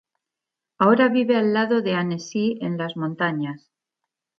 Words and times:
Ahora 0.79 1.09
vive 1.09 1.35
al 1.37 1.53
lado 1.53 1.83
de 1.83 1.93
Annecy 1.93 2.57
en 2.63 2.75
las 2.75 2.97
montañas. 2.97 3.69